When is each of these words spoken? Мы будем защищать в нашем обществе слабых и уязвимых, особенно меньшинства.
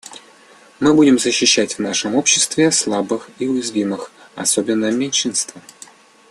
Мы 0.79 0.95
будем 0.95 1.19
защищать 1.19 1.75
в 1.75 1.79
нашем 1.79 2.15
обществе 2.15 2.71
слабых 2.71 3.29
и 3.37 3.47
уязвимых, 3.47 4.11
особенно 4.35 4.89
меньшинства. 4.91 5.61